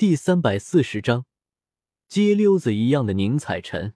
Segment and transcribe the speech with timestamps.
[0.00, 1.26] 第三百四十章，
[2.08, 3.92] 街溜子一样的宁采臣。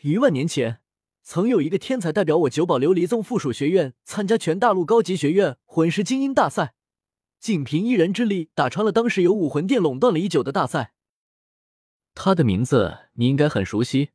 [0.00, 0.80] 一万年前，
[1.22, 6.72] 曾有一个天才代表我九宝琉璃宗附属学院参加全大陆高级学院魂师精英大赛，
[7.38, 10.94] 仅凭一人之力打穿了当时由武魂殿垄断了已久的大赛。
[12.14, 14.12] 他的名字你应该很熟悉。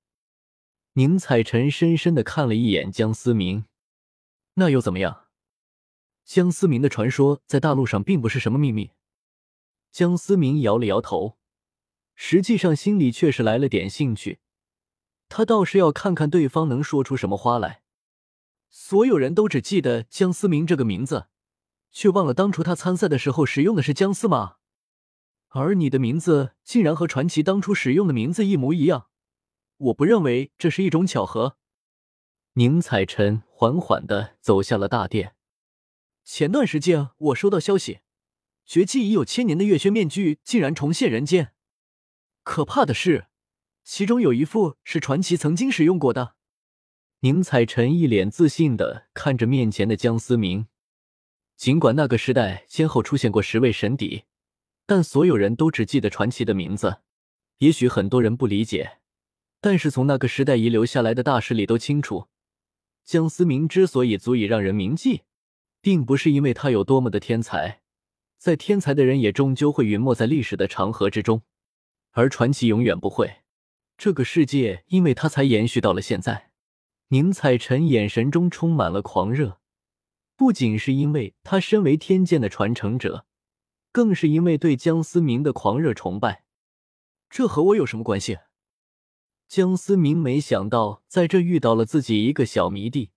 [0.93, 3.65] 宁采臣深深的看了一眼江思明，
[4.55, 5.27] 那又怎么样？
[6.25, 8.89] 江思明的传说在大陆上并不是什么秘密。
[9.97, 11.39] 江思明摇了摇头，
[12.13, 14.37] 实际上心里却是来了点兴趣。
[15.27, 17.81] 他倒是要看看对方能说出什么花来。
[18.69, 21.29] 所有人都只记得江思明这个名字，
[21.91, 24.57] 却忘了当初他参赛的时候使用的是姜丝马。
[25.47, 29.07] 而你的名字竟然和传奇当初使用的名字一模一样，
[29.77, 31.57] 我不认为这是一种巧合。
[32.53, 35.33] 宁采臣缓缓的走下了大殿。
[36.23, 38.01] 前段时间我收到消息。
[38.67, 41.53] 绝技已有千年的月轩面具竟然重现人间，
[42.43, 43.27] 可怕的是，
[43.85, 46.35] 其中有一副是传奇曾经使用过的。
[47.21, 50.67] 宁采臣一脸自信的看着面前的江思明，
[51.55, 54.25] 尽管那个时代先后出现过十位神邸，
[54.85, 56.97] 但所有人都只记得传奇的名字。
[57.59, 58.99] 也许很多人不理解，
[59.61, 62.27] 但是从那个时代遗留下来的大师里都清楚，
[63.05, 65.21] 江思明之所以足以让人铭记，
[65.79, 67.81] 并不是因为他有多么的天才。
[68.37, 71.41] 在天才的人也终究会陨没在历史的长河之中，
[72.11, 73.37] 而传奇永远不会。
[73.97, 76.51] 这个世界因为他才延续到了现在。
[77.09, 79.59] 宁采臣眼神中充满了狂热，
[80.35, 83.25] 不仅是因为他身为天剑的传承者，
[83.93, 86.43] 更是因为对江思明的狂热崇拜。
[87.29, 88.39] 这和我有什么关系？
[89.47, 93.11] 江思明没想到在这遇到了自己一个小迷弟，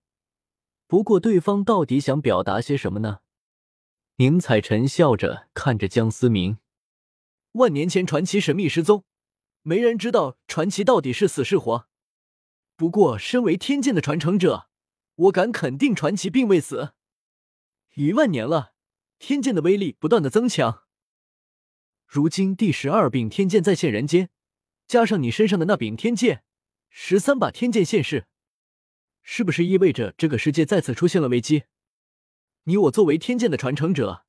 [0.86, 3.18] 不过对方到底想表达些什么呢？
[4.20, 6.58] 宁采臣笑着看着江思明。
[7.52, 9.06] 万年前传奇神秘失踪，
[9.62, 11.88] 没人知道传奇到底是死是活。
[12.76, 14.68] 不过，身为天剑的传承者，
[15.14, 16.92] 我敢肯定传奇并未死。
[17.94, 18.74] 一万年了，
[19.18, 20.82] 天剑的威力不断的增强。
[22.06, 24.28] 如今第十二柄天剑再现人间，
[24.86, 26.44] 加上你身上的那柄天剑，
[26.90, 28.26] 十三把天剑现世，
[29.22, 31.62] 是不是意味着这个世界再次出现了危机？
[32.64, 34.26] 你我作为天剑的传承者，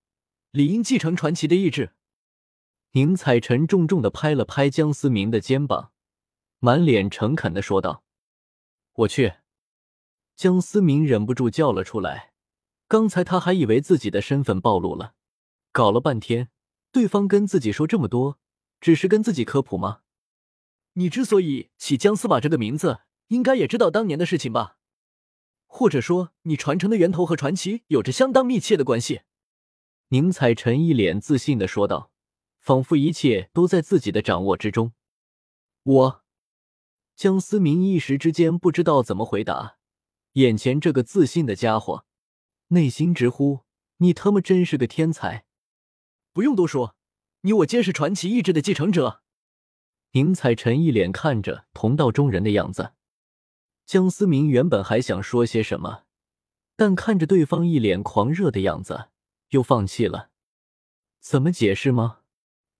[0.52, 1.94] 理应继承传奇的意志。
[2.94, 5.92] 宁采臣重重的拍了拍江思明的肩膀，
[6.60, 8.04] 满脸诚恳的说道
[8.94, 9.34] ：“我去。”
[10.36, 12.34] 江思明忍不住叫了出来。
[12.88, 15.14] 刚才他还以为自己的身份暴露了，
[15.72, 16.50] 搞了半天，
[16.92, 18.40] 对方跟自己说这么多，
[18.80, 20.02] 只是跟自己科普吗？
[20.94, 24.78] 你之所以起江司马这个名字，应该也知道当年的事情吧？
[25.74, 29.22] 或者说，你传承的源头和传奇有着相当密切的关系。”
[30.10, 32.12] 宁采臣一脸自信的说道，
[32.60, 34.92] 仿佛一切都在自己的掌握之中。
[35.84, 36.24] 我，
[37.16, 39.78] 江思明一时之间不知道怎么回答。
[40.34, 42.06] 眼前这个自信的家伙，
[42.68, 43.62] 内心直呼
[43.98, 45.46] ：“你他妈真是个天才！”
[46.34, 46.98] 不用多说，
[47.42, 49.22] 你我皆是传奇意志的继承者。
[50.12, 52.92] 宁采臣一脸看着同道中人的样子。
[53.86, 56.04] 江思明原本还想说些什么，
[56.76, 59.10] 但看着对方一脸狂热的样子，
[59.50, 60.30] 又放弃了。
[61.20, 62.20] 怎么解释吗？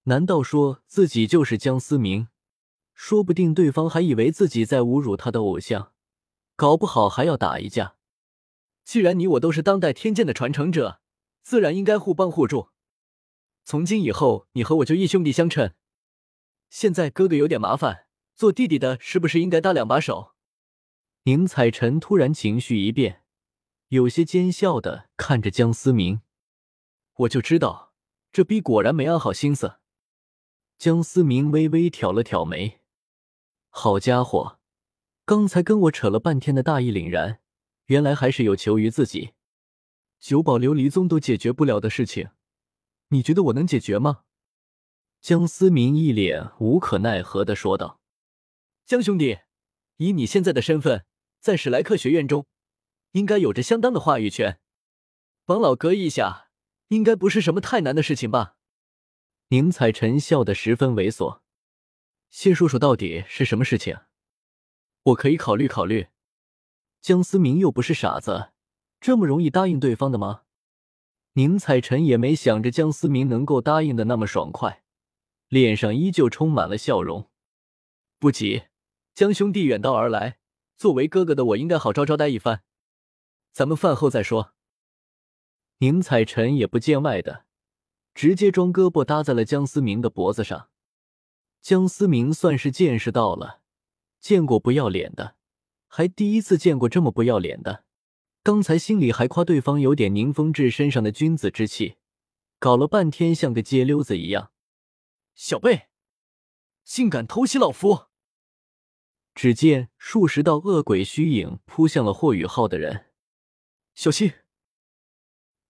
[0.04, 2.28] 难道说自己就是江思明？
[2.94, 5.92] 说不定对方还以为自己在侮辱他的偶像，
[6.56, 7.96] 搞不好还要打一架。
[8.84, 11.00] 既然你我都是当代天剑的传承者，
[11.42, 12.70] 自然应该互帮互助。
[13.64, 15.72] 从今以后，你和我就义兄弟相称。
[16.68, 20.31] 现在哥哥有点麻烦，做弟弟的是不是应该搭两把手？
[21.24, 23.22] 宁采臣突然情绪一变，
[23.88, 26.22] 有些奸笑的看着江思明。
[27.14, 27.94] 我就知道，
[28.32, 29.76] 这逼果然没安好心思。
[30.78, 32.80] 江思明微微挑了挑眉，
[33.68, 34.58] 好家伙，
[35.24, 37.38] 刚才跟我扯了半天的大义凛然，
[37.84, 39.34] 原来还是有求于自己。
[40.18, 42.30] 九宝琉璃宗都解决不了的事情，
[43.10, 44.24] 你觉得我能解决吗？
[45.20, 48.00] 江思明一脸无可奈何的说道
[48.84, 49.38] ：“江兄弟，
[49.98, 51.04] 以你现在的身份。”
[51.42, 52.46] 在史莱克学院中，
[53.10, 54.60] 应该有着相当的话语权。
[55.44, 56.50] 帮老哥一下，
[56.86, 58.54] 应该不是什么太难的事情吧？
[59.48, 61.40] 宁采臣笑得十分猥琐。
[62.30, 63.98] 先说说到底是什么事情？
[65.02, 66.06] 我可以考虑考虑。
[67.00, 68.52] 江思明又不是傻子，
[69.00, 70.42] 这么容易答应对方的吗？
[71.32, 74.84] 宁采臣也没想着江思明能够答应的那么爽快，
[75.48, 77.28] 脸上依旧充满了笑容。
[78.20, 78.66] 不急，
[79.12, 80.38] 江兄弟远道而来。
[80.76, 82.62] 作为哥哥的我，应该好招招待一番。
[83.52, 84.54] 咱们饭后再说。
[85.78, 87.44] 宁采臣也不见外的
[88.14, 90.68] 直接装胳膊搭在了江思明的脖子上。
[91.60, 93.60] 江思明算是见识到了，
[94.20, 95.36] 见过不要脸的，
[95.88, 97.84] 还第一次见过这么不要脸的。
[98.42, 101.96] 刚才心里还夸对方有点宁风致身上的君子之气，
[102.58, 104.50] 搞了半天像个街溜子一样。
[105.34, 105.88] 小贝，
[106.84, 108.06] 竟敢偷袭老夫！
[109.34, 113.06] 只见数十道恶鬼虚影扑向了霍雨浩的人，
[113.94, 114.32] 小心！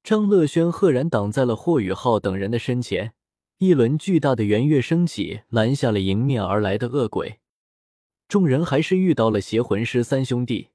[0.02, 3.14] 张乐轩赫然挡在了霍雨浩等人的身前。
[3.58, 7.38] 一轮巨大的圆月升起，拦下了迎面而来的恶鬼。
[8.26, 10.70] 众人还是遇到了邪魂师三兄弟，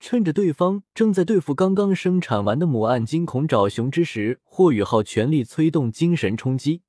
[0.00, 6.82] 趁着对方正在对付刚刚生产完的母暗金恐爪熊之时，霍雨浩全力催动精神冲击，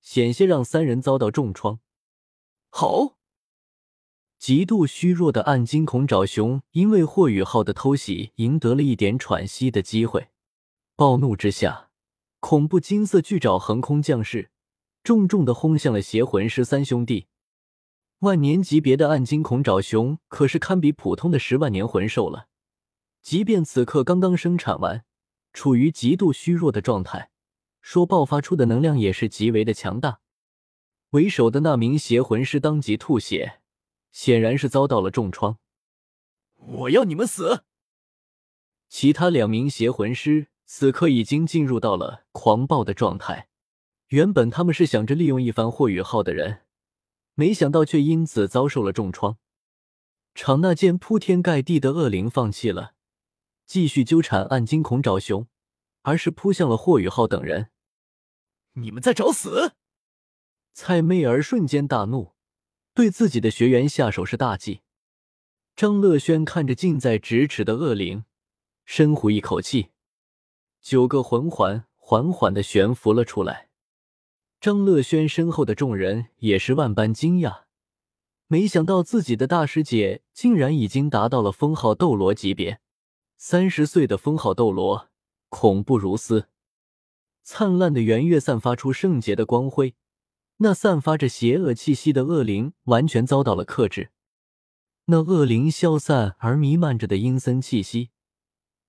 [0.00, 1.78] 险些让三人遭到重创。
[2.68, 3.16] 好，
[4.44, 10.28] 极度虚弱的暗金恐爪熊因为霍雨浩的偷袭，赢得了一点喘息的机会。
[10.96, 11.88] 暴怒之下，
[12.40, 14.50] 恐怖金色巨爪横空降世。
[15.02, 17.28] 重重的轰向了邪魂师三兄弟。
[18.18, 22.48] 万年级别的暗金恐爪熊可是堪比普通的十万年魂兽了，
[23.22, 25.06] 即便此刻刚刚生产完，
[25.54, 27.30] 处于极度虚弱的状态，
[27.80, 30.20] 说爆发出的能量也是极为的强大。
[31.12, 33.60] 为首的那名邪魂师当即吐血，
[34.14, 35.58] 显然是遭到了重创。
[36.54, 37.64] 我要你们死！
[38.88, 43.48] 其他两名邪魂师此刻已经进入到了狂暴的状态。
[44.08, 46.62] 原本他们是想着利用一番霍雨浩的人，
[47.34, 49.36] 没想到却因此遭受了重创。
[50.32, 52.94] 场那间，铺天盖地的恶灵放弃了
[53.66, 55.48] 继续纠缠暗金恐爪熊，
[56.02, 57.70] 而是扑向了霍雨浩等人。
[58.74, 59.72] 你们在找死！
[60.72, 62.33] 蔡媚儿瞬间大怒，
[62.94, 64.80] 对自己的学员下手是大忌。
[65.74, 68.24] 张乐轩看着近在咫尺的恶灵，
[68.84, 69.88] 深呼一口气，
[70.80, 73.68] 九个魂环缓缓的悬浮了出来。
[74.60, 77.64] 张乐轩身后的众人也是万般惊讶，
[78.46, 82.80] 没想到自己的大师姐竟然已经达到了封号斗罗级别。
[83.36, 85.10] 三十岁的封号斗罗，
[85.48, 86.48] 恐怖如斯。
[87.42, 89.96] 灿烂的圆月散发出圣洁的光辉，
[90.58, 94.10] 那散发着邪恶气息的恶灵完全遭到了克制。
[95.06, 98.10] 那恶灵消散而弥漫着的阴森气息，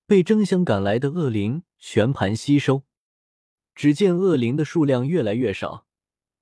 [0.05, 2.83] 被争相赶来的恶灵全盘吸收。
[3.73, 5.85] 只见恶灵的数量越来越少，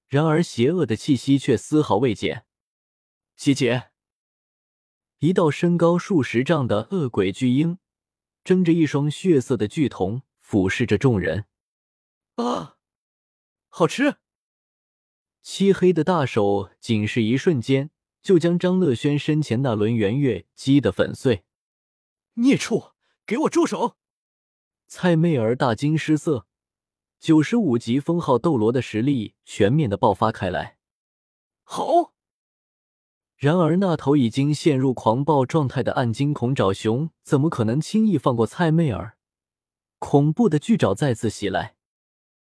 [0.07, 2.45] 然而邪恶的气息却丝毫未减。
[3.35, 3.89] 姐姐，
[5.17, 7.79] 一道身高数十丈的恶鬼巨鹰，
[8.43, 11.45] 睁着一双血色的巨瞳，俯视着众人。
[12.35, 12.77] 啊，
[13.69, 14.17] 好吃！
[15.43, 17.91] 漆黑的大手仅是一瞬间，
[18.21, 21.43] 就将张乐轩身前那轮圆月击得粉碎。
[22.35, 22.93] 孽畜，
[23.25, 23.97] 给我住手！
[24.87, 26.47] 蔡媚儿大惊失色。
[27.19, 30.77] 九十五级封号斗罗的实力全面的爆发开来，
[31.63, 32.13] 好！
[33.37, 39.17] 然而那头已经陷入狂暴状态的暗金恐爪熊怎么可能轻易放过蔡媚儿？
[39.99, 41.75] 恐怖的巨爪再次袭来，